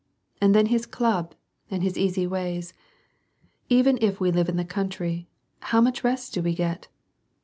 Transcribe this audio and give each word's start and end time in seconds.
And 0.41 0.55
then 0.55 0.65
his 0.65 0.87
club, 0.87 1.35
and 1.69 1.83
his 1.83 1.95
easy 1.95 2.25
ways. 2.25 2.73
Even 3.69 3.99
if 4.01 4.19
we 4.19 4.31
live 4.31 4.49
in 4.49 4.57
the 4.57 4.65
country, 4.65 5.29
how 5.59 5.79
much 5.79 6.03
rest 6.03 6.33
do 6.33 6.41
we 6.41 6.55
get 6.55 6.87